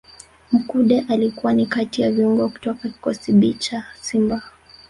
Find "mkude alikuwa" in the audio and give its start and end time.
0.51-1.53